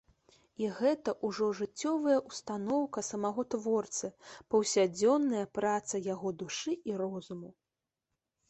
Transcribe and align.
І 0.61 0.69
гэта 0.77 1.11
ўжо 1.27 1.49
жыццёвая 1.59 2.15
ўстаноўка 2.29 3.03
самога 3.09 3.45
творцы, 3.57 4.11
паўсядзённая 4.55 5.45
праца 5.59 5.95
яго 6.13 6.29
душы 6.45 6.73
і 6.93 6.97
розуму. 7.05 7.49